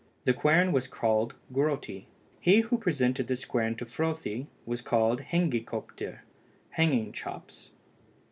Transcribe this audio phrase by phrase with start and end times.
[0.25, 2.05] The quern was called Grotti.
[2.39, 6.21] He who presented this quern to Frothi was called Hengikioptr
[6.71, 7.69] (hanging chops).